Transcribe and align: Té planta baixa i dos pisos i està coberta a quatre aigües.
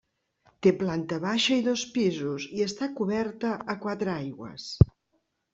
Té 0.67 0.71
planta 0.77 1.19
baixa 1.25 1.57
i 1.59 1.65
dos 1.67 1.83
pisos 1.97 2.47
i 2.61 2.65
està 2.69 2.89
coberta 3.01 3.55
a 3.75 3.79
quatre 3.85 4.15
aigües. 4.15 4.67